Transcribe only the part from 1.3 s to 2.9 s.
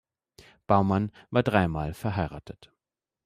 dreimal verheiratet.